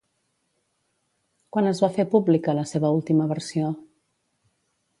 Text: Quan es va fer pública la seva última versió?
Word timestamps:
Quan 1.55 1.71
es 1.73 1.83
va 1.85 1.91
fer 1.99 2.07
pública 2.15 2.55
la 2.61 2.65
seva 2.71 2.93
última 2.97 3.29
versió? 3.35 3.69